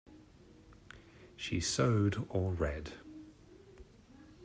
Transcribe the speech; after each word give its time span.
She 1.35 1.59
sewed 1.59 2.25
or 2.29 2.53
read. 2.53 2.93